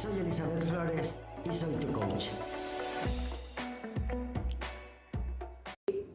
[0.00, 2.26] Soy Elizabeth Flores y soy tu coach.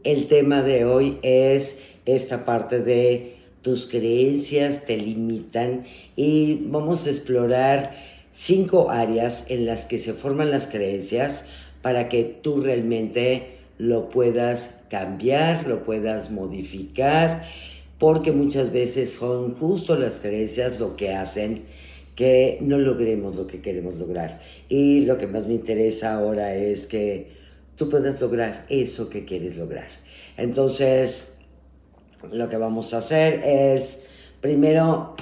[0.05, 5.83] El tema de hoy es esta parte de tus creencias te limitan
[6.15, 7.97] y vamos a explorar
[8.31, 11.43] cinco áreas en las que se forman las creencias
[11.81, 17.43] para que tú realmente lo puedas cambiar, lo puedas modificar,
[17.99, 21.63] porque muchas veces son justo las creencias lo que hacen
[22.15, 24.41] que no logremos lo que queremos lograr.
[24.69, 27.27] Y lo que más me interesa ahora es que
[27.75, 29.87] tú puedas lograr eso que quieres lograr.
[30.37, 31.35] Entonces,
[32.31, 34.01] lo que vamos a hacer es,
[34.41, 35.15] primero,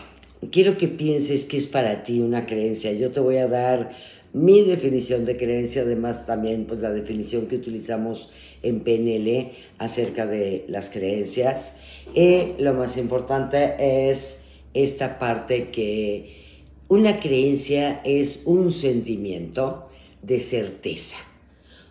[0.52, 2.92] quiero que pienses que es para ti una creencia.
[2.94, 3.92] Yo te voy a dar
[4.34, 8.32] mi definición de creencia, además también pues la definición que utilizamos
[8.64, 11.76] en PNL acerca de las creencias.
[12.14, 14.40] Y lo más importante es
[14.74, 16.42] esta parte que
[16.92, 19.88] una creencia es un sentimiento
[20.22, 21.16] de certeza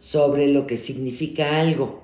[0.01, 2.03] sobre lo que significa algo.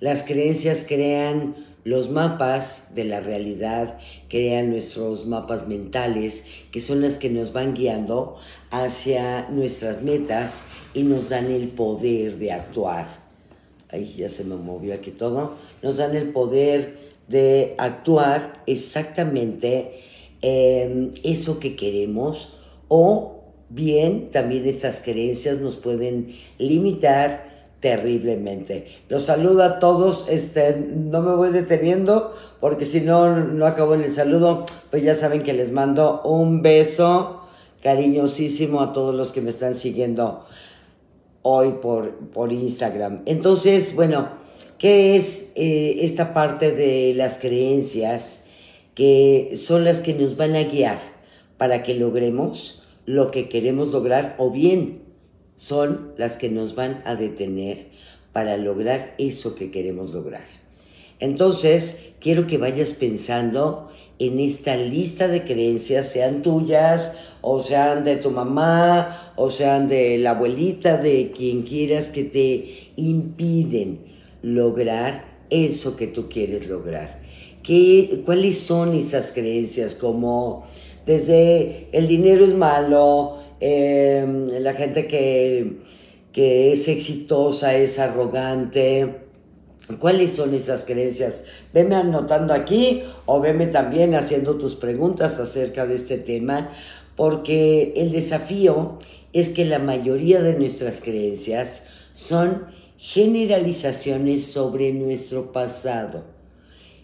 [0.00, 3.98] Las creencias crean los mapas de la realidad
[4.30, 8.38] crean nuestros mapas mentales, que son las que nos van guiando
[8.70, 10.62] hacia nuestras metas
[10.94, 13.18] y nos dan el poder de actuar.
[13.90, 15.56] Ahí ya se me movió aquí todo.
[15.82, 16.96] Nos dan el poder
[17.28, 20.00] de actuar exactamente
[20.42, 22.56] en eso que queremos
[22.88, 28.86] o bien también esas creencias nos pueden limitar terriblemente.
[29.08, 34.02] Los saludo a todos, este, no me voy deteniendo porque si no, no acabo en
[34.02, 37.40] el saludo, pues ya saben que les mando un beso
[37.82, 40.44] cariñosísimo a todos los que me están siguiendo
[41.42, 43.22] hoy por, por Instagram.
[43.24, 44.28] Entonces, bueno,
[44.78, 48.44] ¿qué es eh, esta parte de las creencias
[49.00, 51.00] que son las que nos van a guiar
[51.56, 55.04] para que logremos lo que queremos lograr o bien
[55.56, 57.86] son las que nos van a detener
[58.34, 60.44] para lograr eso que queremos lograr.
[61.18, 68.16] Entonces, quiero que vayas pensando en esta lista de creencias, sean tuyas, o sean de
[68.16, 74.00] tu mamá, o sean de la abuelita, de quien quieras, que te impiden
[74.42, 77.20] lograr eso que tú quieres lograr.
[77.62, 79.94] ¿Qué, ¿Cuáles son esas creencias?
[79.94, 80.64] Como
[81.06, 85.80] desde el dinero es malo, Em, la gente que,
[86.32, 89.16] que es exitosa, es arrogante.
[89.98, 91.42] ¿Cuáles son esas creencias?
[91.74, 96.72] Veme anotando aquí o veme también haciendo tus preguntas acerca de este tema,
[97.16, 98.98] porque el desafío
[99.32, 101.82] es que la mayoría de nuestras creencias
[102.14, 102.66] son
[102.96, 106.39] generalizaciones sobre nuestro pasado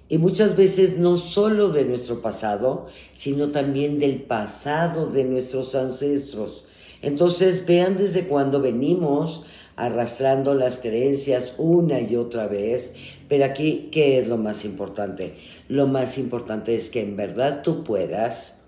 [0.08, 6.66] y muchas veces no solo de nuestro pasado, sino también del pasado de nuestros ancestros.
[7.02, 9.44] Entonces vean desde cuándo venimos
[9.76, 12.94] arrastrando las creencias una y otra vez.
[13.28, 15.34] Pero aquí, ¿qué es lo más importante?
[15.68, 18.62] Lo más importante es que en verdad tú puedas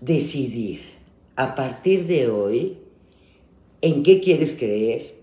[0.00, 0.80] decidir
[1.36, 2.78] a partir de hoy
[3.82, 5.14] en qué quieres creer,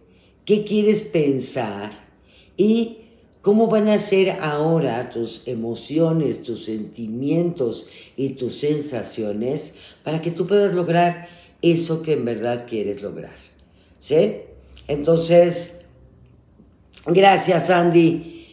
[0.46, 1.92] qué quieres pensar
[2.58, 2.98] y
[3.48, 7.88] ¿Cómo van a ser ahora tus emociones, tus sentimientos
[8.18, 11.30] y tus sensaciones para que tú puedas lograr
[11.62, 13.38] eso que en verdad quieres lograr?
[14.02, 14.40] ¿Sí?
[14.90, 15.86] Entonces,
[17.06, 18.48] gracias Andy.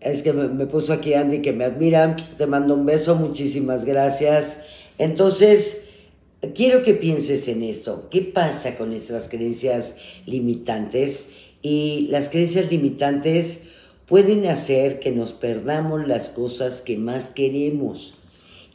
[0.00, 2.14] Es que me, puso aquí Andy que me admira.
[2.36, 4.60] Te mando un beso, muchísimas gracias.
[4.98, 5.86] Entonces,
[6.54, 8.08] quiero que pienses en esto.
[8.10, 9.96] ¿Qué pasa con nuestras creencias
[10.26, 11.24] limitantes?
[11.68, 13.62] Y las creencias limitantes
[14.06, 18.18] pueden hacer que nos perdamos las cosas que más queremos.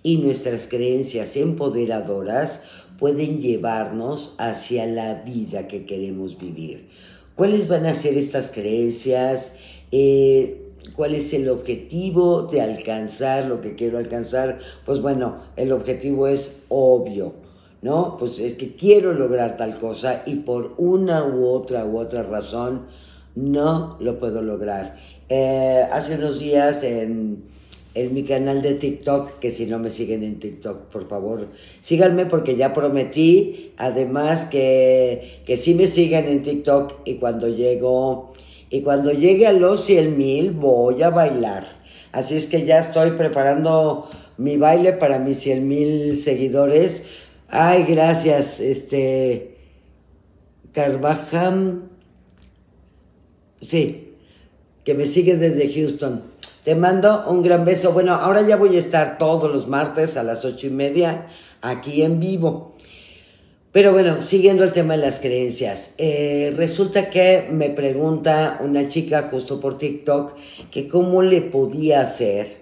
[0.04, 2.64] Y nuestras creencias empoderadoras
[3.00, 6.90] pueden llevarnos hacia la vida que queremos vivir.
[7.36, 9.56] ¿Cuáles van a ser estas creencias?
[9.94, 10.58] Eh,
[10.94, 14.60] ¿Cuál es el objetivo de alcanzar lo que quiero alcanzar?
[14.86, 17.36] Pues bueno, el objetivo es obvio
[17.82, 18.18] ¿no?
[18.18, 22.88] Pues es que quiero lograr tal cosa y por una u otra u otra razón
[23.36, 24.96] no lo puedo lograr.
[25.30, 27.44] Eh, hace unos días en,
[27.94, 31.48] mi canal de TikTok, que si no me siguen en TikTok, por favor,
[31.82, 38.34] síganme porque ya prometí, además que, que me sigan en TikTok y cuando llego,
[38.70, 41.82] y cuando llegue a los 100 mil voy a bailar.
[42.14, 47.06] Así es que ya estoy preparando mi baile para mis 100 mil seguidores
[47.54, 49.58] Ay, gracias, este.
[50.72, 51.82] Carvajal.
[53.62, 54.16] Sí,
[54.86, 56.24] que me sigue desde Houston.
[56.64, 57.92] Te mando un gran beso.
[57.92, 61.28] Bueno, ahora ya voy a estar todos los martes a las ocho y media
[61.62, 62.78] aquí en vivo.
[63.74, 69.28] Pero bueno, siguiendo el tema de las creencias, eh, resulta que me pregunta una chica
[69.30, 70.36] justo por TikTok
[70.72, 72.61] que cómo le podía hacer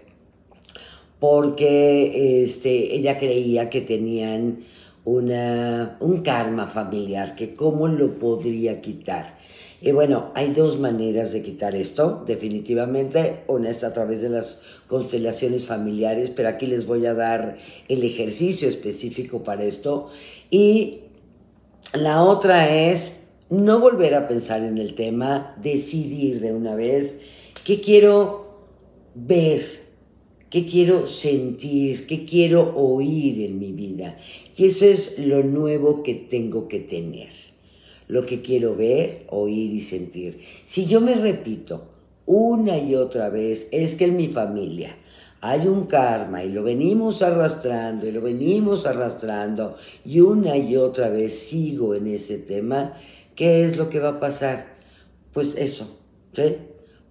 [1.20, 4.60] porque este, ella creía que tenían
[5.06, 9.38] una, un karma familiar, que cómo lo podría quitar.
[9.82, 13.44] Y bueno, hay dos maneras de quitar esto, definitivamente.
[13.48, 17.58] Una es a través de las constelaciones familiares, pero aquí les voy a dar
[17.88, 20.10] el ejercicio específico para esto.
[20.52, 21.00] Y
[21.94, 27.20] la otra es no volver a pensar en el tema, decidir de una vez
[27.64, 28.68] qué quiero
[29.16, 29.79] ver,
[30.50, 34.18] qué quiero sentir, qué quiero oír en mi vida.
[34.58, 37.30] Y eso es lo nuevo que tengo que tener
[38.10, 40.42] lo que quiero ver, oír y sentir.
[40.66, 41.90] Si yo me repito
[42.26, 44.98] una y otra vez, es que en mi familia
[45.42, 51.10] hay un karma y lo venimos arrastrando y lo venimos arrastrando y una y otra
[51.10, 52.94] vez sigo en ese tema,
[53.36, 54.78] ¿qué es lo que va a pasar?
[55.32, 56.00] Pues eso,
[56.34, 56.58] ¿sí?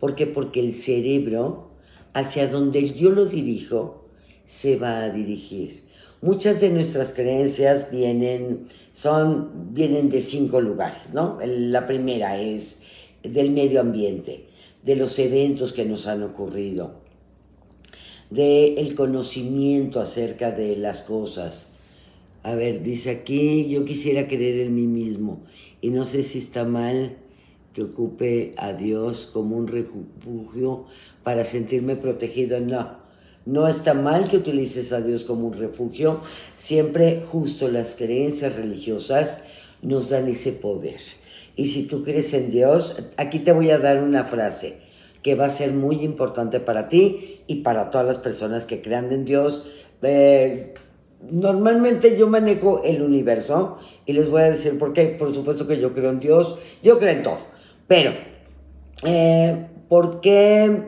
[0.01, 0.27] ¿Por qué?
[0.27, 1.68] Porque el cerebro,
[2.13, 4.05] hacia donde yo lo dirijo,
[4.45, 5.85] se va a dirigir.
[6.21, 11.39] Muchas de nuestras creencias vienen, son, vienen de cinco lugares, ¿no?
[11.45, 12.79] La primera es
[13.23, 14.47] del medio ambiente,
[14.83, 17.01] de los eventos que nos han ocurrido,
[18.31, 21.69] del el conocimiento acerca de las cosas.
[22.43, 25.43] A ver, dice aquí, yo quisiera creer en mí mismo
[25.81, 27.17] y no sé si está mal
[27.79, 30.87] que ocupe a Dios como un refugio
[31.23, 32.59] para sentirme protegido.
[32.59, 32.97] No,
[33.47, 36.21] no está mal que utilices a Dios como un refugio,
[36.57, 39.45] siempre justo las creencias religiosas
[39.81, 40.99] nos dan ese poder.
[41.55, 44.81] Y si tú crees en Dios, aquí te voy a dar una frase
[45.23, 49.13] que va a ser muy importante para ti y para todas las personas que crean
[49.13, 49.69] en Dios.
[50.03, 50.75] Eh,
[51.31, 55.05] normalmente yo manejo el universo y les voy a decir por qué.
[55.17, 57.58] Por supuesto que yo creo en Dios, yo creo en todo.
[57.89, 58.13] Pero,
[59.05, 60.83] eh, ¿por qué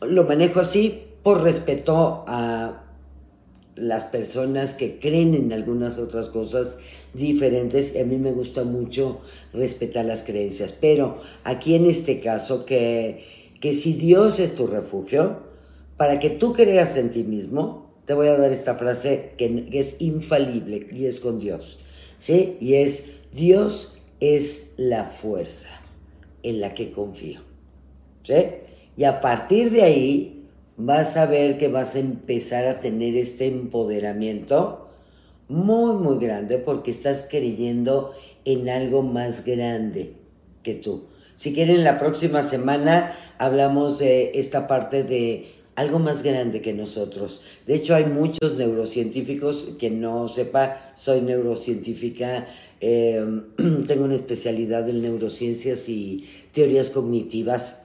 [0.00, 1.06] lo manejo así?
[1.22, 2.84] por respeto a
[3.76, 6.76] las personas que creen en algunas otras cosas
[7.14, 7.94] diferentes.
[7.96, 9.20] A mí me gusta mucho
[9.52, 13.24] respetar las creencias, pero aquí en este caso que,
[13.60, 15.50] que si Dios es tu refugio,
[15.96, 19.80] para que tú creas en ti mismo, te voy a dar esta frase que, que
[19.80, 21.78] es infalible y es con Dios.
[22.18, 22.56] ¿Sí?
[22.60, 25.79] Y es, Dios es la fuerza
[26.42, 27.40] en la que confío.
[28.22, 28.34] ¿Sí?
[28.96, 30.46] Y a partir de ahí,
[30.76, 34.88] vas a ver que vas a empezar a tener este empoderamiento
[35.48, 38.12] muy, muy grande porque estás creyendo
[38.44, 40.14] en algo más grande
[40.62, 41.04] que tú.
[41.36, 45.48] Si quieren, la próxima semana hablamos de esta parte de
[45.80, 47.40] algo más grande que nosotros.
[47.66, 52.46] De hecho, hay muchos neurocientíficos, que no sepa, soy neurocientífica,
[52.80, 53.24] eh,
[53.88, 57.80] tengo una especialidad en neurociencias y teorías cognitivas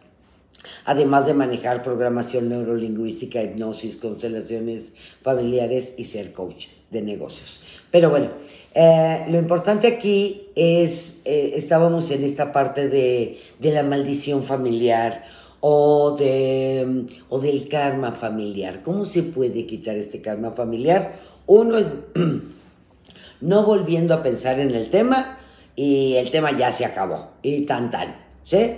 [0.85, 7.61] además de manejar programación neurolingüística, hipnosis, constelaciones familiares y ser coach de negocios.
[7.91, 8.29] Pero bueno,
[8.73, 15.25] eh, lo importante aquí es, eh, estábamos en esta parte de, la maldición familiar
[15.67, 18.83] o, de, o del karma familiar.
[18.83, 21.15] ¿Cómo se puede quitar este karma familiar?
[21.47, 21.87] Uno es
[23.41, 25.39] no volviendo a pensar en el tema
[25.75, 28.75] y el tema ya se acabó y tan tan, ¿sí?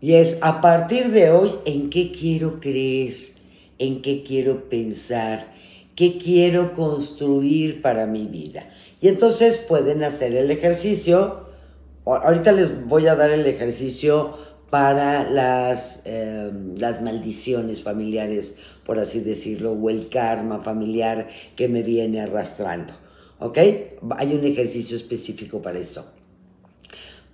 [0.00, 3.16] Y es a partir de hoy en qué quiero creer,
[3.80, 5.54] en qué quiero pensar,
[5.96, 8.70] qué quiero construir para mi vida.
[9.00, 11.48] Y entonces pueden hacer el ejercicio.
[12.04, 19.20] Ahorita les voy a dar el ejercicio para las, em, las maldiciones familiares, por así
[19.20, 22.92] decirlo, o el karma familiar que me viene arrastrando.
[23.38, 23.56] ¿Ok?
[24.18, 26.06] Hay un ejercicio específico para eso.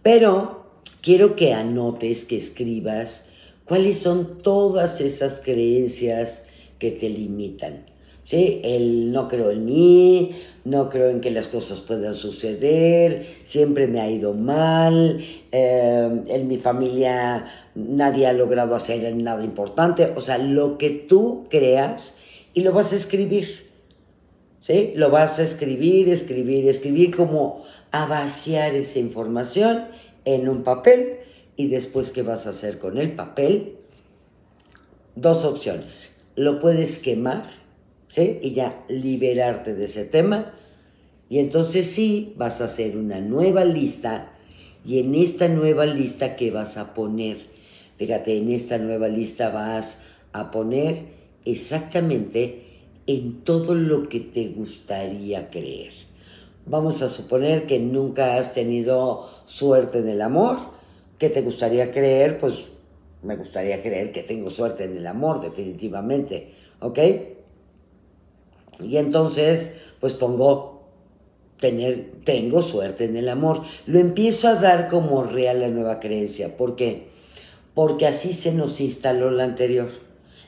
[0.03, 0.67] Pero
[1.01, 3.25] quiero que anotes, que escribas
[3.65, 6.43] cuáles son todas esas creencias
[6.79, 7.87] que te limitan.
[8.31, 8.61] ¿Sí?
[8.63, 14.01] El no creo en mí, no creo en que las cosas puedan suceder, siempre me
[14.01, 15.21] ha ido mal,
[15.51, 20.13] eh, en mi familia nadie ha logrado hacer nada importante.
[20.15, 22.19] O sea, lo que tú creas
[22.55, 23.69] y lo vas a escribir.
[24.61, 24.93] ¿Sí?
[24.95, 29.87] Lo vas a escribir, escribir, escribir, como a vaciar esa información
[30.25, 31.17] en un papel
[31.57, 33.79] y después qué vas a hacer con el papel.
[35.17, 36.23] Dos opciones.
[36.37, 37.60] Lo puedes quemar,
[38.11, 38.39] ¿sí?
[38.43, 40.53] Y ya liberarte de ese tema.
[41.29, 44.33] Y entonces sí, vas a hacer una nueva lista.
[44.85, 47.39] Y en esta nueva lista, ¿qué vas a poner?
[47.97, 50.01] Fíjate, en esta nueva lista vas
[50.33, 51.05] a poner
[51.45, 52.63] exactamente
[53.07, 55.93] en todo lo que te gustaría creer.
[56.67, 60.59] Vamos a suponer que nunca has tenido suerte en el amor.
[61.19, 62.39] ¿Qué te gustaría creer?
[62.39, 62.65] Pues
[63.23, 66.53] me gustaría creer que tengo suerte en el amor, definitivamente.
[66.81, 66.99] ¿Ok?
[68.83, 70.81] Y entonces, pues pongo
[71.61, 73.63] tener, tengo suerte en el amor.
[73.87, 76.57] Lo empiezo a dar como real la nueva creencia.
[76.57, 77.09] ¿Por qué?
[77.75, 79.91] Porque así se nos instaló la anterior.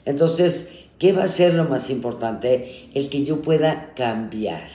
[0.04, 2.88] Entonces, ¿qué va a ser lo más importante?
[2.94, 4.68] El que yo pueda cambiar.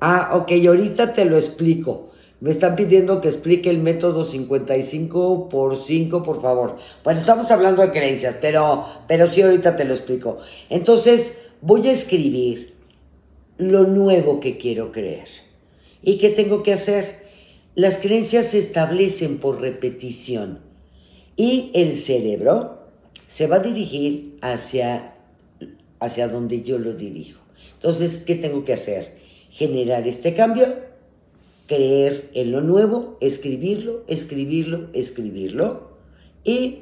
[0.00, 2.08] Ah, ok, ahorita te lo explico.
[2.40, 6.76] Me están pidiendo que explique el método 55 por 5, por favor.
[7.04, 10.38] Bueno, estamos hablando de creencias, pero, pero sí ahorita te lo explico.
[10.70, 12.74] Entonces, voy a escribir
[13.58, 15.28] lo nuevo que quiero creer.
[16.02, 17.20] ¿Y qué tengo que hacer?
[17.74, 20.60] Las creencias se establecen por repetición
[21.36, 22.78] y el cerebro
[23.28, 25.14] se va a dirigir hacia,
[26.00, 27.40] hacia donde yo lo dirijo.
[27.74, 29.18] Entonces, ¿qué tengo que hacer?
[29.50, 30.90] Generar este cambio
[31.70, 35.92] creer en lo nuevo, escribirlo, escribirlo, escribirlo
[36.42, 36.78] y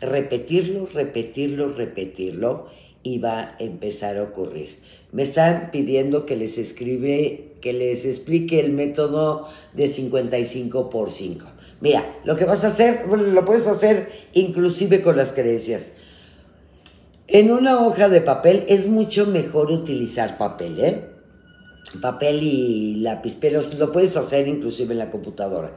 [0.00, 2.66] repetirlo, repetirlo, repetirlo
[3.02, 4.78] y va a empezar a ocurrir.
[5.12, 11.46] Me están pidiendo que les escribe, que les explique el método de 55 por 5.
[11.80, 15.92] Mira, lo que vas a hacer, lo puedes hacer inclusive con las creencias.
[17.28, 21.04] En una hoja de papel es mucho mejor utilizar papel, ¿eh?
[22.00, 25.72] papel y lápiz, pero lo puedes hacer inclusive en la computadora.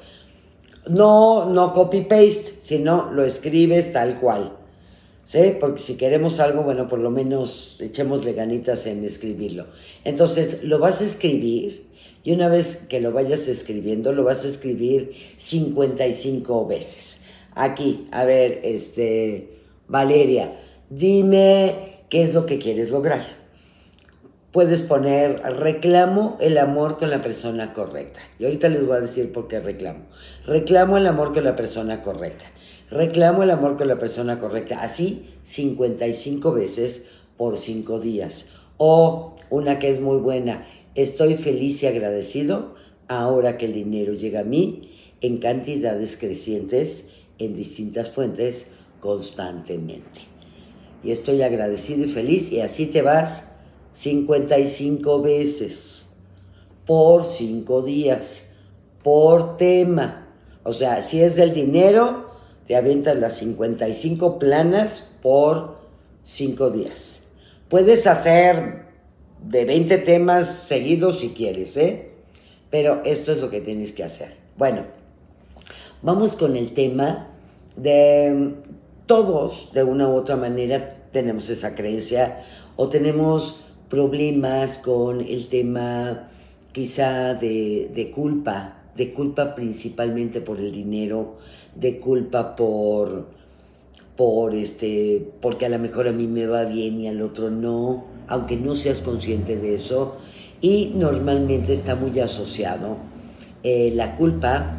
[0.87, 4.57] No, no copy-paste, sino lo escribes tal cual.
[5.59, 9.67] Porque si queremos algo, bueno, por lo menos echemosle ganitas en escribirlo.
[10.03, 11.85] Entonces, lo vas a escribir
[12.23, 17.23] y una vez que lo vayas escribiendo, lo vas a escribir 55 veces.
[17.55, 19.53] Aquí, a ver, este,
[19.87, 20.59] Valeria,
[20.89, 23.41] dime qué es lo que quieres lograr
[24.51, 28.19] puedes poner reclamo el amor con la persona correcta.
[28.37, 30.01] Y ahorita les voy a decir por qué reclamo.
[30.45, 32.45] Reclamo el amor con la persona correcta.
[32.91, 34.81] Reclamo el amor con la persona correcta.
[34.81, 37.05] Así 55 veces
[37.37, 38.49] por 5 días.
[38.77, 40.67] O una que es muy buena.
[40.93, 42.75] Estoy feliz y agradecido
[43.07, 47.07] ahora que el dinero llega a mí en cantidades crecientes
[47.39, 48.67] en distintas fuentes
[48.99, 50.21] constantemente.
[51.01, 53.53] Y estoy agradecido y feliz y así te vas
[53.95, 56.07] 55 veces
[56.85, 58.47] por 5 días,
[59.01, 60.27] por tema.
[60.63, 62.30] O sea, si es del dinero,
[62.71, 65.79] te avientas las 55 planas por
[66.23, 67.27] 5 días.
[67.67, 68.85] Puedes hacer
[69.43, 72.11] de 20 temas seguidos si quieres, ¿eh?
[72.69, 74.37] Pero esto es lo que tienes que hacer.
[74.55, 74.83] Bueno,
[76.01, 77.27] vamos con el tema
[77.75, 78.53] de
[79.05, 82.45] todos, de una u otra manera, tenemos esa creencia
[82.77, 86.29] o tenemos problemas con el tema
[86.71, 91.37] quizá de, culpa, de culpa principalmente por el dinero,
[91.75, 93.27] de culpa por,
[94.15, 98.05] por este, porque a lo mejor a mí me va bien y al otro no,
[98.27, 100.17] aunque no seas consciente de eso,
[100.61, 102.97] y normalmente está muy asociado
[103.63, 104.77] eh, la culpa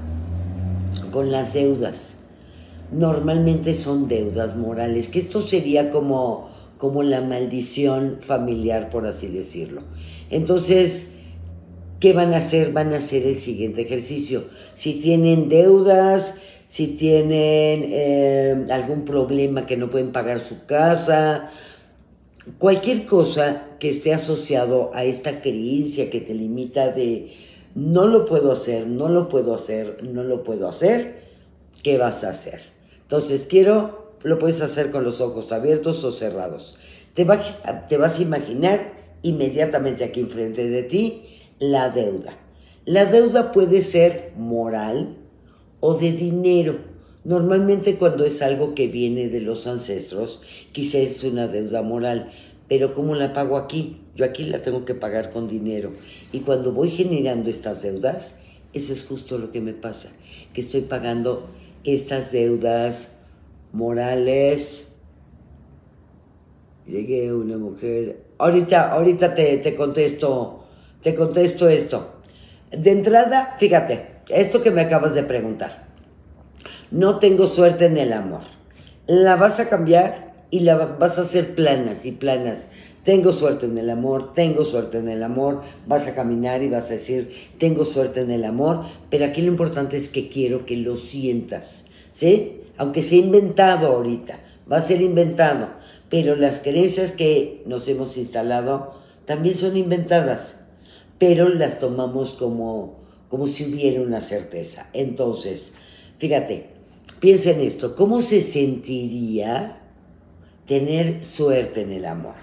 [1.11, 2.19] con las deudas.
[2.93, 6.51] Normalmente son deudas morales, que esto sería como
[6.83, 9.83] como la maldición familiar, por así decirlo.
[10.31, 11.13] Entonces,
[12.03, 12.73] ¿qué van a hacer?
[12.73, 14.47] Van a hacer el siguiente ejercicio.
[14.75, 16.35] Si tienen deudas,
[16.67, 21.51] si tienen eh, algún problema que no pueden pagar su casa,
[22.59, 27.35] cualquier cosa que esté asociado a esta creencia que te limita de
[27.77, 31.23] no lo puedo hacer, no lo puedo hacer, no lo puedo hacer,
[31.85, 32.63] ¿qué vas a hacer?
[33.03, 36.79] Entonces quiero lo puedes hacer con los ojos abiertos o cerrados.
[37.15, 38.93] Te vas, te vas a imaginar
[39.23, 42.37] inmediatamente aquí enfrente de ti la deuda.
[42.85, 45.17] La deuda puede ser moral
[45.79, 46.75] o de dinero.
[47.23, 50.43] Normalmente cuando es algo que viene de los ancestros,
[50.73, 52.33] quizás es una deuda moral,
[52.67, 54.01] pero ¿cómo la pago aquí?
[54.17, 55.93] Yo aquí la tengo que pagar con dinero.
[56.33, 58.41] Y cuando voy generando estas deudas,
[58.73, 60.11] eso es justo lo que me pasa,
[60.53, 61.49] que estoy pagando
[61.85, 63.15] estas deudas
[63.73, 64.97] Morales.
[66.89, 68.25] Llegué una mujer.
[68.39, 70.62] Ahorita, ahorita te, te contesto,
[71.03, 72.13] te contesto esto.
[72.71, 75.85] De entrada, fíjate, esto que me acabas de preguntar.
[76.91, 78.43] No tengo suerte en el amor.
[79.07, 82.69] La vas a cambiar y la vas a hacer planas y planas.
[83.05, 86.87] Tengo suerte en el amor, tengo suerte en el amor, vas a caminar y vas
[86.87, 90.77] a decir, tengo suerte en el amor, pero aquí lo importante es que quiero que
[90.77, 92.61] lo sientas, ¿sí?
[92.77, 94.39] aunque sea inventado ahorita,
[94.71, 95.69] va a ser inventado,
[96.09, 98.95] pero las creencias que nos hemos instalado
[99.25, 100.62] también son inventadas.
[101.23, 102.97] Pero las tomamos como,
[103.29, 104.89] como si hubiera una certeza.
[104.93, 105.71] Entonces,
[106.19, 106.71] fíjate,
[107.21, 109.79] piensa en esto, ¿cómo se sentiría
[110.67, 112.35] tener suerte en el amor?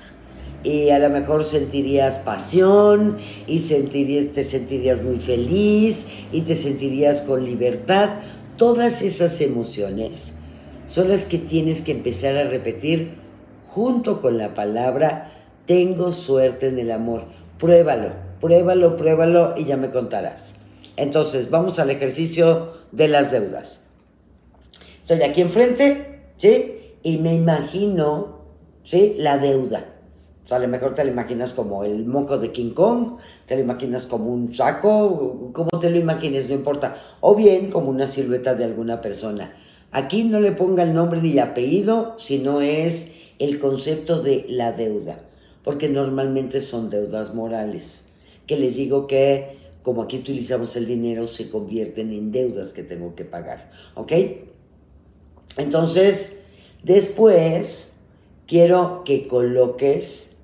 [0.61, 3.17] y a lo mejor sentirías pasión
[3.47, 8.09] y sentirías, te sentirías muy feliz y te sentirías con libertad.
[8.55, 10.35] Todas esas emociones
[10.87, 13.15] son las que tienes que empezar a repetir
[13.67, 15.33] junto con la palabra
[15.65, 17.25] tengo suerte en el amor.
[17.57, 20.55] Pruébalo, pruébalo, pruébalo y ya me contarás.
[20.95, 23.83] Entonces, vamos al ejercicio de las deudas.
[25.01, 26.93] Estoy aquí enfrente, ¿sí?
[27.03, 28.39] Y me imagino,
[28.83, 29.15] ¿sí?
[29.17, 29.83] La deuda
[30.49, 33.55] o sea, a lo mejor te lo imaginas como el moco de King Kong, te
[33.55, 36.97] lo imaginas como un saco, como te lo imagines, no importa.
[37.21, 39.53] O bien como una silueta de alguna persona.
[39.91, 45.19] Aquí no le ponga el nombre ni apellido, sino es el concepto de la deuda,
[45.63, 48.08] porque normalmente son deudas morales,
[48.49, 53.13] que les digo que como aquí utilizamos el dinero, se convierten en deudas que tengo
[53.13, 54.11] que pagar, ¿ok?
[55.57, 56.41] Entonces,
[56.83, 57.93] después
[58.47, 60.35] quiero que coloques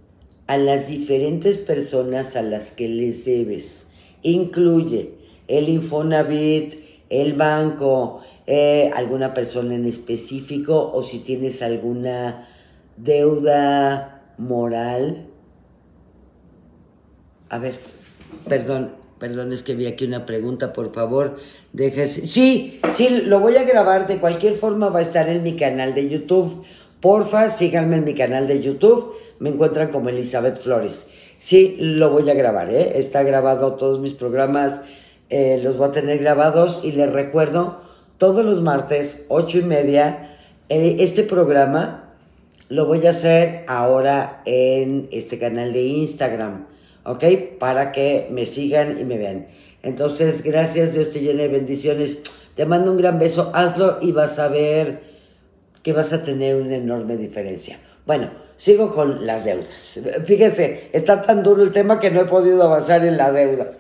[0.46, 3.88] a las diferentes personas a las que les debes.
[4.22, 5.16] Incluye
[5.48, 6.76] el Infonavit,
[7.10, 12.48] el banco, eh, alguna persona en específico o si tienes alguna
[12.98, 15.26] deuda moral.
[17.50, 17.95] A ver,
[18.48, 21.38] perdón, perdón, es que vi aquí una pregunta, por favor,
[21.74, 22.26] déjese.
[22.26, 25.94] Sí, sí, lo voy a grabar, de cualquier forma va a estar en mi canal
[25.94, 26.66] de YouTube
[27.06, 29.14] Porfa, síganme en mi canal de YouTube.
[29.38, 31.08] Me encuentran como Elizabeth Flores.
[31.38, 32.94] Sí, lo voy a grabar, ¿eh?
[32.96, 34.82] Está grabado todos mis programas.
[35.30, 37.80] Eh, los voy a tener grabados y les recuerdo,
[38.18, 40.36] todos los martes, ocho y media,
[40.70, 42.16] eh, este programa
[42.70, 46.66] lo voy a hacer ahora en este canal de Instagram,
[47.06, 47.24] ¿ok?
[47.60, 49.48] Para que me sigan y me vean.
[49.84, 52.20] Entonces, gracias, Dios te llene de bendiciones.
[52.56, 55.02] Te mando un gran beso, hazlo y vas a ver
[55.84, 57.78] que vas a tener una enorme diferencia.
[58.06, 60.00] Bueno, sigo con las deudas.
[60.26, 63.72] Fíjese, está tan duro el tema que no he podido avanzar en la deuda.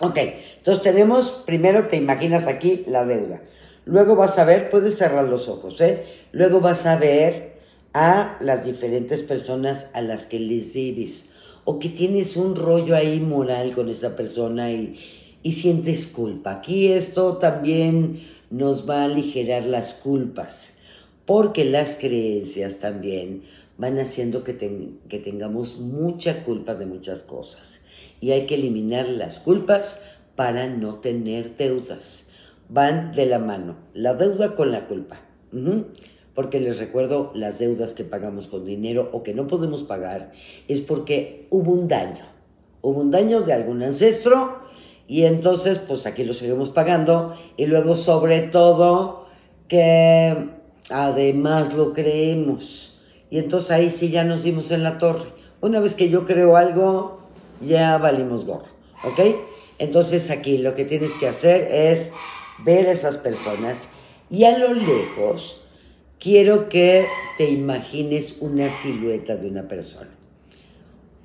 [0.00, 0.18] Ok,
[0.58, 3.40] entonces tenemos, primero te imaginas aquí la deuda.
[3.84, 6.04] Luego vas a ver, puedes cerrar los ojos, ¿eh?
[6.32, 7.54] Luego vas a ver
[7.92, 11.26] a las diferentes personas a las que les debes.
[11.64, 14.96] O que tienes un rollo ahí moral con esa persona y,
[15.42, 16.56] y sientes culpa.
[16.56, 20.74] Aquí esto también nos va a aligerar las culpas
[21.26, 23.42] porque las creencias también
[23.78, 27.80] van haciendo que, tengamos mucha culpa de muchas cosas.
[28.20, 30.02] Y hay que eliminar las culpas
[30.36, 32.28] para no tener deudas.
[32.68, 35.20] Van de la mano, la deuda con la culpa.
[36.34, 40.32] Porque les recuerdo, las deudas que pagamos con dinero o que no podemos pagar
[40.66, 42.24] es porque hubo un daño.
[42.82, 44.58] Hubo un daño de algún ancestro
[45.06, 47.36] y entonces pues aquí lo seguimos pagando.
[47.56, 49.26] Y luego sobre todo
[49.68, 50.48] que
[50.90, 53.00] además lo creemos.
[53.30, 55.28] Y entonces ahí sí ya nos dimos en la torre.
[55.60, 57.20] Una vez que yo creo algo,
[57.60, 58.68] ya valimos gorro,
[59.04, 59.20] ¿ok?
[59.78, 62.12] Entonces aquí lo que tienes que hacer es
[62.64, 63.88] ver a esas personas
[64.30, 65.63] y a lo lejos
[66.18, 70.10] quiero que te imagines una silueta de una persona.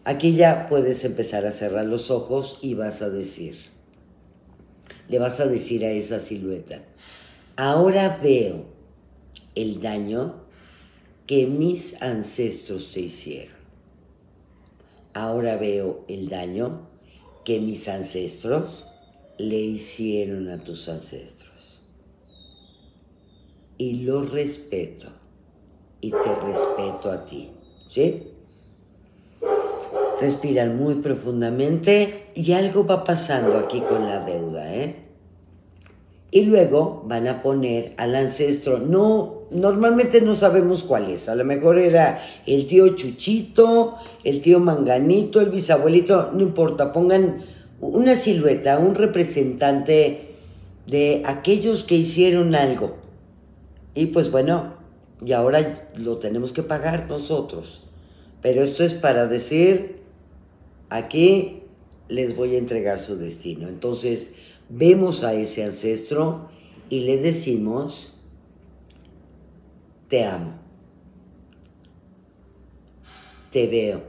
[0.06, 3.58] Aquí ya puedes empezar a cerrar los ojos y vas a decir,
[5.08, 6.82] le vas a decir a esa silueta,
[7.56, 8.66] ahora veo
[9.56, 10.36] el daño
[11.28, 13.56] que mis ancestros te hicieron.
[15.14, 16.88] Ahora veo el daño
[17.46, 18.88] que mis ancestros
[19.38, 21.49] le hicieron a tus ancestros.
[23.80, 25.08] Y lo respeto.
[26.02, 27.50] Y te respeto a ti.
[27.90, 28.24] ¿Sí?
[30.22, 34.96] Respiran muy profundamente y algo va pasando aquí con la deuda, ¿eh?
[36.32, 41.44] Y luego van a poner al ancestro, no, normalmente no sabemos cuál es, a lo
[41.44, 47.40] mejor era el tío Chuchito, el tío Manganito, el bisabuelito, no importa, pongan
[47.82, 50.28] una silueta, un representante
[50.86, 52.99] de aquellos que hicieron algo.
[54.00, 54.76] Y pues bueno,
[55.26, 57.84] y ahora lo tenemos que pagar nosotros.
[58.42, 59.98] Pero esto es para decir,
[60.90, 61.64] aquí
[62.08, 63.68] les voy a entregar su destino.
[63.68, 64.36] Entonces,
[64.70, 66.48] vemos a ese ancestro
[66.90, 68.18] y le decimos,
[70.08, 70.54] te amo,
[73.52, 74.04] te veo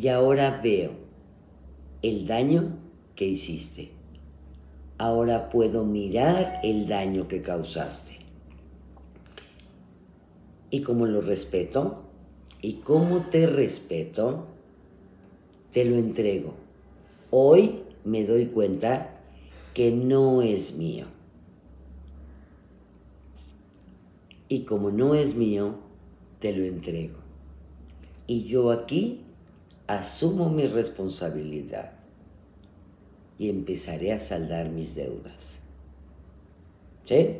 [0.00, 0.92] y ahora veo
[2.02, 2.78] el daño
[3.16, 3.90] que hiciste.
[4.96, 8.23] Ahora puedo mirar el daño que causaste.
[10.74, 12.02] Y como lo respeto
[12.60, 14.46] y como te respeto,
[15.72, 16.64] te lo entrego
[17.36, 19.10] hoy me doy cuenta
[19.74, 21.06] que no es mío.
[24.48, 25.74] Y como no es mío,
[26.38, 27.18] te lo entrego.
[28.28, 29.22] Y yo aquí
[29.88, 31.92] asumo mi responsabilidad
[33.36, 35.58] y empezaré a saldar mis deudas.
[37.04, 37.38] ¿Sí?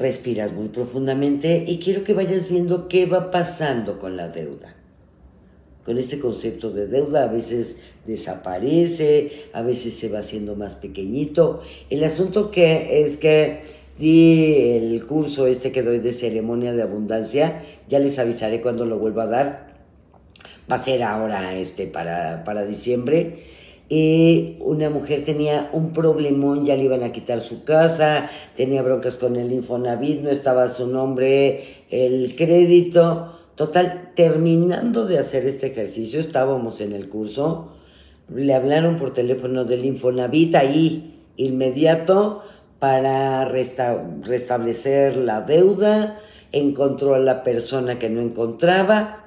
[0.00, 4.74] Respiras muy profundamente y quiero que vayas viendo qué va pasando con la deuda.
[5.84, 11.60] Con este concepto de deuda a veces desaparece, a veces se va haciendo más pequeñito.
[11.90, 13.60] El asunto que es que
[13.98, 18.98] di el curso este que doy de ceremonia de abundancia, ya les avisaré cuando lo
[18.98, 19.74] vuelva a dar.
[20.70, 23.59] Va a ser ahora este para, para diciembre
[23.92, 29.16] y una mujer tenía un problemón, ya le iban a quitar su casa, tenía broncas
[29.16, 33.36] con el Infonavit, no estaba su nombre, el crédito.
[33.56, 37.72] Total, terminando de hacer este ejercicio, estábamos en el curso,
[38.32, 42.44] le hablaron por teléfono del Infonavit ahí, inmediato,
[42.78, 46.20] para restablecer la deuda,
[46.52, 49.26] encontró a la persona que no encontraba,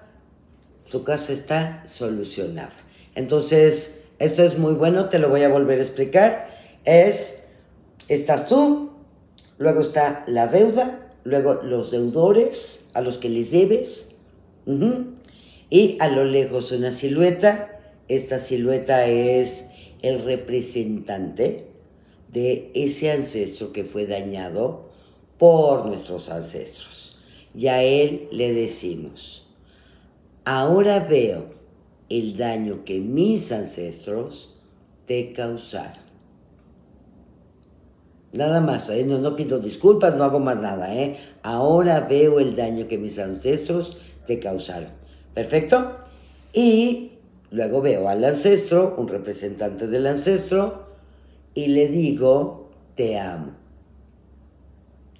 [0.86, 2.72] su casa está solucionada.
[3.14, 6.48] Entonces, esto es muy bueno, te lo voy a volver a explicar.
[6.86, 7.44] Es,
[8.08, 8.92] estás tú,
[9.58, 14.16] luego está la deuda, luego los deudores a los que les debes,
[15.70, 17.82] y a lo lejos una silueta.
[18.08, 19.68] Esta silueta es
[20.02, 21.68] el representante
[22.32, 24.90] de ese ancestro que fue dañado
[25.38, 27.20] por nuestros ancestros.
[27.54, 29.50] Y a él le decimos,
[30.46, 31.63] ahora veo
[32.20, 34.54] el daño que mis ancestros
[35.08, 36.04] te causaron.
[38.34, 39.04] Nada más, ¿eh?
[39.04, 40.94] no, no pido disculpas, no hago más nada.
[40.94, 41.18] ¿eh?
[41.42, 43.98] Ahora veo el daño que mis ancestros
[44.28, 44.90] te causaron.
[45.34, 45.98] ¿Perfecto?
[46.54, 47.14] Y
[47.50, 50.86] luego veo al ancestro, un representante del ancestro,
[51.56, 53.54] y le digo, te amo.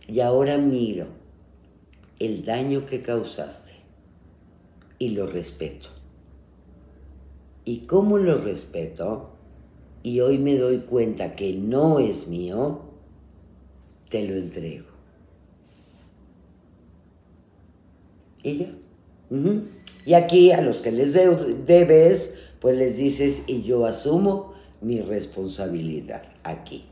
[0.08, 1.08] Y ahora miro
[2.20, 3.74] el daño que causaste
[5.00, 6.03] y lo respeto
[7.66, 9.30] y cómo lo respeto
[10.04, 12.82] y hoy me doy cuenta que no es mío,
[14.10, 14.88] te lo entrego.
[18.44, 18.68] Y ya.
[20.06, 26.24] Y aquí a los que les debes, pues les dices, y yo asumo mi responsabilidad
[26.44, 26.86] aquí.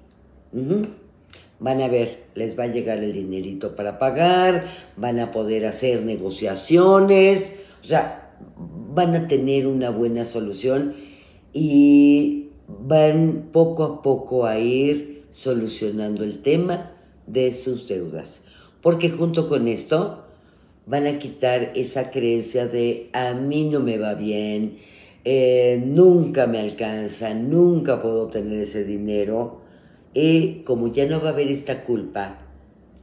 [1.60, 6.04] Van a ver, les va a llegar el dinerito para pagar, van a poder hacer
[6.04, 8.32] negociaciones, o sea,
[8.94, 10.94] van a tener una buena solución
[11.54, 16.92] y van poco a poco a ir solucionando el tema
[17.28, 18.42] de sus deudas.
[18.82, 20.26] Porque junto con esto
[20.86, 24.78] van a quitar esa creencia de a mí no me va bien,
[25.24, 29.62] eh, nunca me alcanza, nunca puedo tener ese dinero.
[30.14, 32.40] Y como ya no va a haber esta culpa,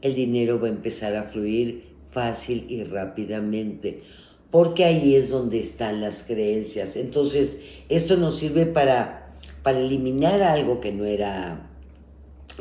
[0.02, 4.02] el dinero va a empezar a fluir fácil y rápidamente
[4.50, 6.96] porque ahí es donde están las creencias.
[6.96, 7.58] Entonces,
[7.88, 11.70] esto nos sirve para, para eliminar algo que no era,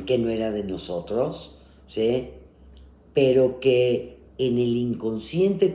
[0.05, 2.29] que no era de nosotros, ¿sí?
[3.13, 5.73] Pero que en el inconsciente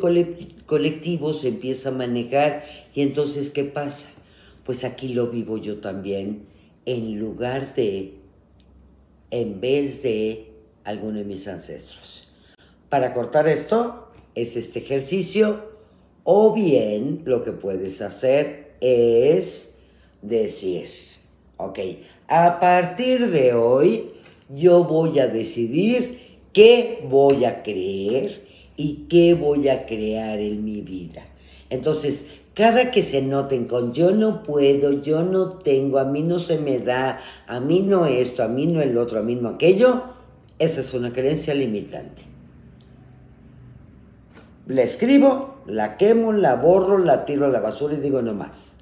[0.67, 4.07] colectivo se empieza a manejar y entonces, ¿qué pasa?
[4.65, 6.45] Pues aquí lo vivo yo también,
[6.85, 8.19] en lugar de,
[9.31, 10.53] en vez de
[10.85, 12.29] alguno de mis ancestros.
[12.89, 15.72] Para cortar esto, es este ejercicio
[16.25, 19.75] o bien lo que puedes hacer es
[20.23, 20.89] decir,
[21.57, 21.79] ok,
[22.29, 24.11] a partir de hoy
[24.49, 26.21] yo voy a decidir
[26.53, 28.43] qué voy a creer
[28.77, 31.25] y qué voy a crear en mi vida.
[31.71, 36.39] Entonces, cada que se noten con yo no puedo, yo no tengo, a mí no
[36.39, 39.49] se me da, a mí no esto, a mí no el otro, a mí no
[39.49, 40.03] aquello,
[40.59, 42.23] esa es una creencia limitante.
[44.67, 48.75] La escribo, la quemo, la borro, la tiro a la basura y digo no más.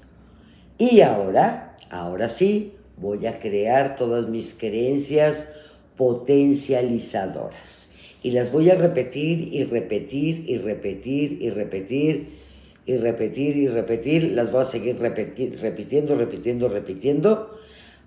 [0.79, 5.49] Y ahora, ahora sí, voy a crear todas mis creencias
[5.97, 7.93] potencializadoras.
[8.23, 12.39] Y las voy a repetir y repetir y repetir y repetir
[12.87, 14.33] y repetir y repetir.
[14.35, 17.59] Las voy a seguir repitiendo, repitiendo, repitiendo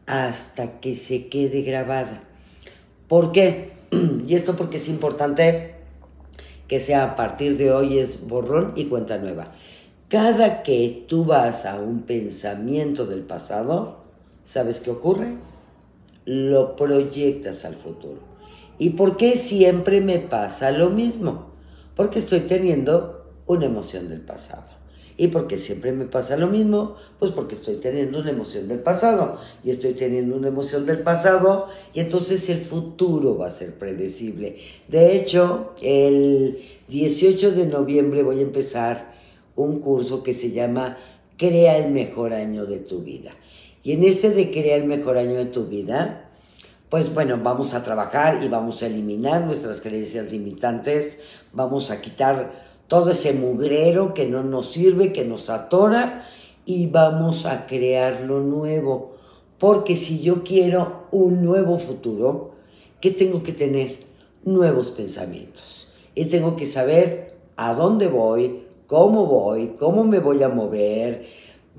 [0.06, 2.24] hasta que se quede grabada.
[3.08, 3.72] ¿Por qué?
[4.28, 5.73] Y esto porque es importante
[6.74, 9.52] que sea a partir de hoy es borrón y cuenta nueva.
[10.08, 14.06] Cada que tú vas a un pensamiento del pasado,
[14.44, 15.36] ¿sabes qué ocurre?
[16.26, 18.22] Lo proyectas al futuro.
[18.80, 21.52] ¿Y por qué siempre me pasa lo mismo?
[21.96, 24.73] Porque estoy teniendo una emoción del pasado.
[25.16, 26.96] ¿Y por qué siempre me pasa lo mismo?
[27.20, 31.68] Pues porque estoy teniendo una emoción del pasado y estoy teniendo una emoción del pasado
[31.94, 34.58] y entonces el futuro va a ser predecible.
[34.88, 39.14] De hecho, el 18 de noviembre voy a empezar
[39.56, 40.98] un curso que se llama
[41.38, 43.32] Crea el mejor año de tu vida.
[43.84, 46.32] Y en este de Crea el mejor año de tu vida,
[46.90, 51.20] pues bueno, vamos a trabajar y vamos a eliminar nuestras creencias limitantes,
[51.52, 56.28] vamos a quitar todo ese mugrero que no nos sirve, que nos atora
[56.66, 59.14] y vamos a crear lo nuevo.
[59.58, 62.52] Porque si yo quiero un nuevo futuro,
[63.00, 64.00] ¿qué tengo que tener?
[64.44, 65.92] Nuevos pensamientos.
[66.16, 71.26] Y tengo que saber a dónde voy, cómo voy, cómo me voy a mover,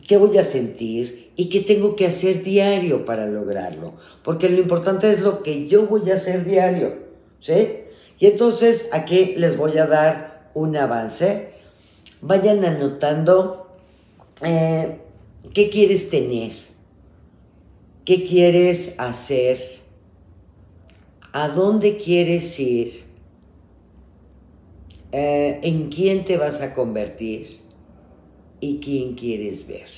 [0.06, 3.92] qué voy a sentir y qué tengo que hacer diario para lograrlo.
[4.22, 7.04] Porque lo importante es lo que yo voy a hacer diario.
[7.40, 7.80] ¿Sí?
[8.18, 11.50] Y entonces aquí les voy a dar un avance,
[12.20, 13.76] vayan anotando
[14.40, 14.98] eh,
[15.52, 16.52] qué quieres tener,
[18.04, 19.80] qué quieres hacer,
[21.32, 23.04] a dónde quieres ir,
[25.10, 27.60] eh, en quién te vas a convertir
[28.60, 29.88] y quién quieres ver.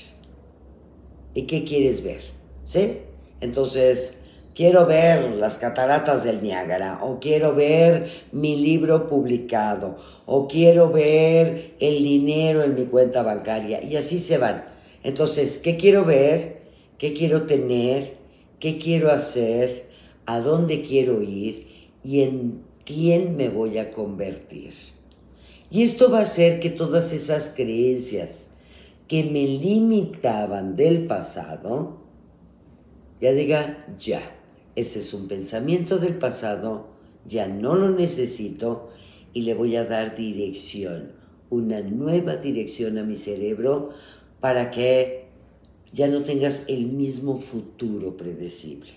[1.34, 2.22] ¿Y qué quieres ver?
[2.64, 2.98] ¿Sí?
[3.40, 4.18] Entonces,
[4.56, 11.74] quiero ver las cataratas del Niágara, o quiero ver mi libro publicado, o quiero ver
[11.78, 14.64] el dinero en mi cuenta bancaria, y así se van.
[15.04, 16.62] Entonces, ¿qué quiero ver?
[16.96, 18.16] ¿Qué quiero tener?
[18.58, 19.90] ¿Qué quiero hacer?
[20.24, 21.66] ¿A dónde quiero ir?
[22.02, 24.72] ¿Y en quién me voy a convertir?
[25.70, 28.46] Y esto va a hacer que todas esas creencias
[29.06, 31.98] que me limitaban del pasado,
[33.20, 34.35] ya diga ya
[34.76, 36.88] ese es un pensamiento del pasado,
[37.26, 38.90] ya no lo necesito
[39.32, 41.12] y le voy a dar dirección,
[41.50, 43.90] una nueva dirección a mi cerebro
[44.40, 45.26] para que
[45.92, 48.90] ya no tengas el mismo futuro predecible.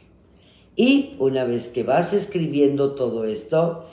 [0.75, 3.85] Y una vez que vas escribiendo todo esto,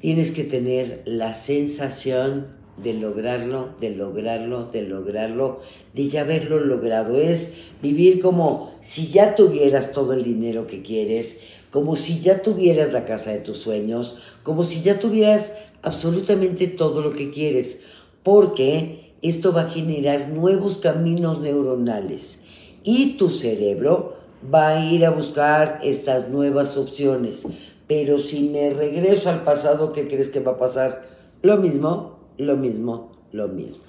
[0.00, 5.60] tienes que tener la sensación de lograrlo, de lograrlo, de lograrlo,
[5.94, 7.16] de ya haberlo logrado.
[7.16, 12.92] Es vivir como si ya tuvieras todo el dinero que quieres, como si ya tuvieras
[12.92, 17.80] la casa de tus sueños, como si ya tuvieras absolutamente todo lo que quieres,
[18.22, 22.42] porque esto va a generar nuevos caminos neuronales
[22.84, 24.16] y tu cerebro
[24.52, 27.46] va a ir a buscar estas nuevas opciones.
[27.86, 31.06] Pero si me regreso al pasado, ¿qué crees que va a pasar?
[31.42, 33.84] Lo mismo, lo mismo, lo mismo.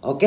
[0.00, 0.24] ¿Ok?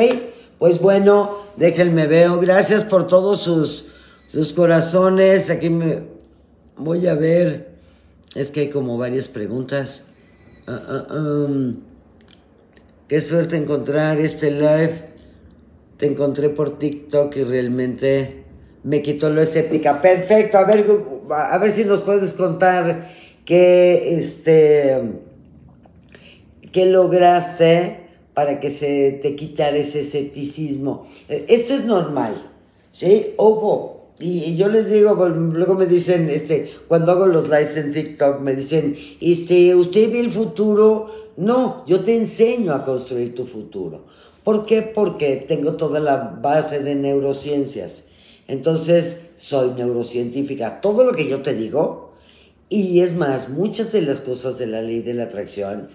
[0.58, 2.38] Pues bueno, déjenme veo.
[2.38, 3.88] Gracias por todos sus,
[4.28, 5.50] sus corazones.
[5.50, 6.02] Aquí me
[6.76, 7.72] voy a ver.
[8.34, 10.04] Es que hay como varias preguntas.
[10.66, 11.76] Ah, ah, um,
[13.08, 15.04] qué suerte encontrar este live.
[15.96, 18.44] Te encontré por TikTok y realmente
[18.84, 20.00] me quitó lo escéptica.
[20.00, 20.58] Perfecto.
[20.58, 20.86] A ver,
[21.30, 23.08] a ver si nos puedes contar
[23.44, 25.02] que este
[26.72, 28.00] ¿Qué lograste
[28.34, 31.06] para que se te quitara ese escepticismo?
[31.28, 32.34] Eh, esto es normal,
[32.92, 33.34] ¿sí?
[33.36, 38.40] Ojo, y, yo les digo, luego me dicen, este, cuando hago los lives en TikTok,
[38.40, 41.08] me dicen, este, ¿usted ve el futuro?
[41.36, 44.04] No, yo te enseño a construir tu futuro.
[44.44, 44.82] ¿Por qué?
[44.82, 48.04] Porque tengo toda la base de neurociencias.
[48.48, 50.80] Entonces, soy neurocientífica.
[50.80, 52.12] Todo lo que yo te digo,
[52.68, 55.88] y es más, muchas de las cosas de la ley de la atracción,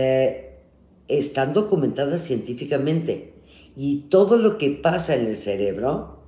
[0.00, 0.58] eh,
[1.08, 3.32] están documentadas científicamente.
[3.76, 6.18] Y todo lo que pasa en el cerebro,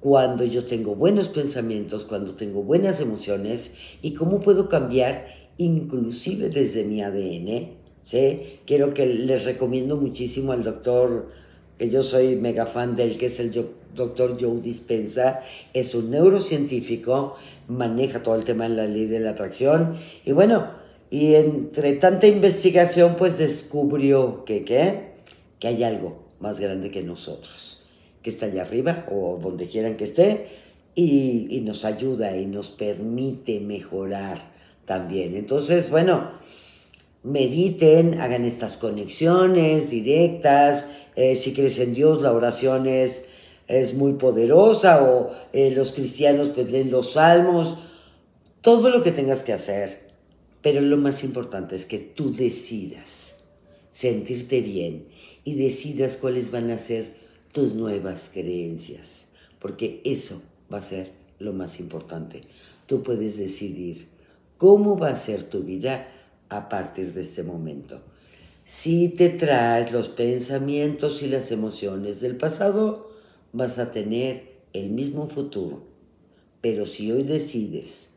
[0.00, 6.84] cuando yo tengo buenos pensamientos, cuando tengo buenas emociones, y cómo puedo cambiar inclusive desde
[6.84, 7.76] mi ADN.
[8.04, 8.58] ¿sí?
[8.66, 11.28] Quiero que les recomiendo muchísimo al doctor,
[11.78, 13.52] que yo soy mega fan del que es el
[13.94, 15.42] doctor Joe Dispensa,
[15.74, 17.36] es un neurocientífico,
[17.68, 20.77] maneja todo el tema de la ley de la atracción, y bueno,
[21.10, 25.08] y entre tanta investigación, pues descubrió que, ¿qué?
[25.58, 27.82] que hay algo más grande que nosotros,
[28.22, 30.46] que está allá arriba o donde quieran que esté,
[30.94, 34.38] y, nos ayuda y nos permite mejorar
[34.84, 35.36] también.
[35.36, 36.32] Entonces, bueno,
[37.22, 40.88] mediten, hagan estas conexiones directas.
[41.14, 43.28] Eh, si crees en Dios, la oración es,
[43.68, 47.78] es muy poderosa, o eh, los cristianos pues leen los salmos.
[48.60, 50.07] Todo lo que tengas que hacer,
[50.62, 53.44] pero lo más importante es que tú decidas
[53.90, 55.06] sentirte bien
[55.44, 57.14] y decidas cuáles van a ser
[57.52, 59.26] tus nuevas creencias,
[59.58, 60.42] porque eso
[60.72, 62.42] va a ser lo más importante.
[62.86, 64.08] Tú puedes decidir
[64.56, 66.08] cómo va a ser tu vida
[66.48, 68.00] a partir de este momento.
[68.64, 73.10] Si te traes los pensamientos y las emociones del pasado,
[73.52, 75.84] vas a tener el mismo futuro.
[76.60, 78.10] Pero si hoy decides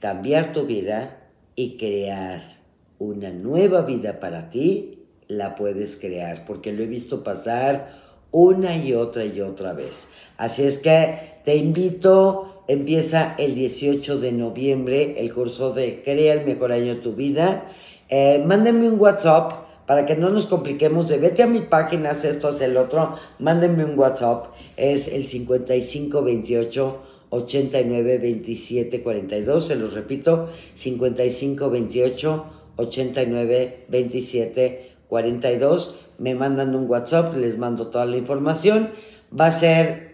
[0.00, 1.21] cambiar tu vida
[1.54, 2.62] y crear
[2.98, 8.94] una nueva vida para ti, la puedes crear, porque lo he visto pasar una y
[8.94, 10.06] otra y otra vez.
[10.36, 16.46] Así es que te invito, empieza el 18 de noviembre el curso de Crea el
[16.46, 17.64] mejor año de tu vida.
[18.08, 19.52] Eh, mándenme un WhatsApp
[19.86, 23.16] para que no nos compliquemos de vete a mi página, haz esto, haz el otro,
[23.38, 32.44] mándenme un WhatsApp, es el 5528 89 27 42, se los repito, 55 28
[32.76, 38.90] 89 27 42, me mandan un WhatsApp, les mando toda la información,
[39.38, 40.12] va a ser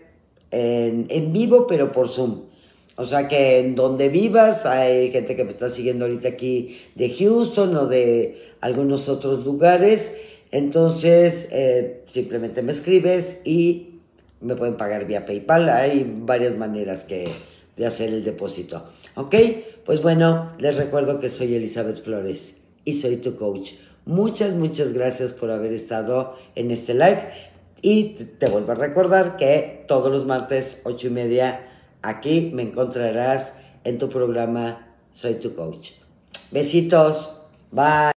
[0.53, 2.43] en, vivo pero por Zoom.
[2.97, 7.11] O sea que en donde vivas, hay gente que me está siguiendo ahorita aquí de
[7.11, 10.17] Houston o de algunos otros lugares.
[10.51, 13.88] Entonces, eh, simplemente me escribes y
[14.41, 15.69] me pueden pagar vía PayPal.
[15.69, 17.29] Hay varias maneras que,
[17.77, 18.85] de hacer el depósito.
[19.15, 19.35] ¿Ok?
[19.85, 23.73] Pues bueno, les recuerdo que soy Elizabeth Flores y soy tu coach.
[24.07, 27.23] Muchas, muchas gracias por haber estado en este live.
[27.81, 31.69] Y te vuelvo a recordar que todos los martes, ocho y media,
[32.03, 35.93] Aquí me encontrarás en tu programa Soy tu coach.
[36.53, 37.41] Besitos.
[37.73, 38.13] Bye.